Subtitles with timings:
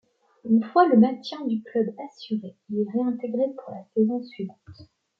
[0.49, 4.89] Une fois le maintien du club assuré, il est réintégré pour la saison suivante.